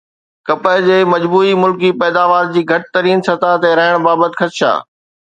[0.49, 4.73] ڪپهه جي مجموعي ملڪي پيداوار جي گهٽ ترين سطح تي رهڻ بابت خدشا